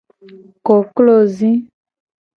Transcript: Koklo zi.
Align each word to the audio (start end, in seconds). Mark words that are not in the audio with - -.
Koklo 0.65 1.15
zi. 1.35 1.51